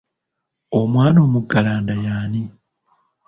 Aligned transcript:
Omwana 0.79 1.17
omuggalanda 1.27 1.93
y'ani? 2.05 2.43